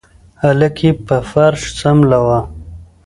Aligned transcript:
هلک 0.43 0.77
يې 0.85 0.91
په 1.07 1.15
فرش 1.29 1.61
سملوه. 1.79 2.39